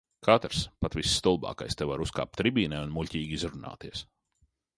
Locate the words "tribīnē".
2.41-2.81